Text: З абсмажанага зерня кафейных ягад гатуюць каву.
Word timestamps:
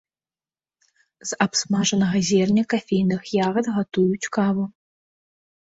З 1.31 1.37
абсмажанага 1.45 2.17
зерня 2.31 2.63
кафейных 2.75 3.21
ягад 3.47 3.65
гатуюць 3.79 4.29
каву. 4.41 4.65